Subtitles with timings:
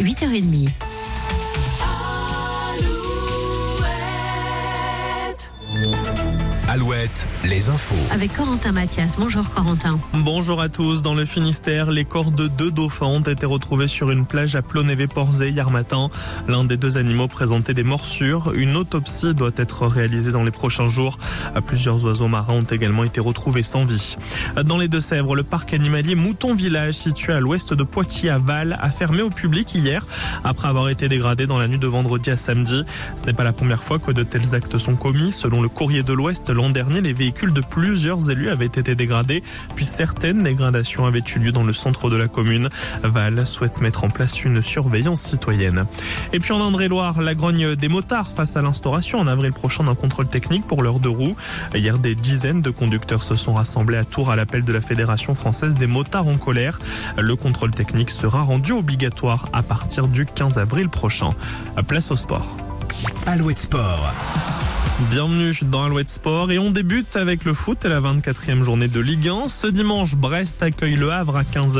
[0.00, 0.89] 8h30.
[6.72, 7.96] Alouette, les infos.
[8.12, 9.16] Avec Corentin Mathias.
[9.18, 9.98] Bonjour Corentin.
[10.14, 11.02] Bonjour à tous.
[11.02, 14.62] Dans le Finistère, les corps de deux dauphins ont été retrouvés sur une plage à
[14.62, 16.10] Plonévé-Porzé hier matin.
[16.46, 18.52] L'un des deux animaux présentait des morsures.
[18.54, 21.18] Une autopsie doit être réalisée dans les prochains jours.
[21.66, 24.14] Plusieurs oiseaux marins ont également été retrouvés sans vie.
[24.64, 28.78] Dans les Deux-Sèvres, le parc animalier Mouton Village, situé à l'ouest de Poitiers à Val,
[28.80, 30.06] a fermé au public hier
[30.44, 32.84] après avoir été dégradé dans la nuit de vendredi à samedi.
[33.20, 35.32] Ce n'est pas la première fois que de tels actes sont commis.
[35.32, 39.42] Selon le courrier de l'Ouest, l'an dernier, les véhicules de plusieurs élus avaient été dégradés,
[39.76, 42.68] puis certaines dégradations avaient eu lieu dans le centre de la commune.
[43.02, 45.86] Val souhaite mettre en place une surveillance citoyenne.
[46.34, 49.94] Et puis en Indre-et-Loire, la grogne des motards face à l'instauration en avril prochain d'un
[49.94, 51.34] contrôle technique pour leurs deux roues.
[51.74, 55.34] Hier, des dizaines de conducteurs se sont rassemblés à Tours à l'appel de la Fédération
[55.34, 56.78] française des motards en colère.
[57.16, 61.30] Le contrôle technique sera rendu obligatoire à partir du 15 avril prochain.
[61.88, 62.69] Place au sport.
[63.26, 64.12] Alouette Sport.
[65.10, 69.00] Bienvenue dans Alouette Sport et on débute avec le foot et la 24e journée de
[69.00, 69.48] Ligue 1.
[69.48, 71.78] Ce dimanche, Brest accueille le Havre à 15h.